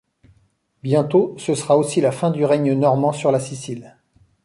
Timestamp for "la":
2.01-2.11, 3.31-3.39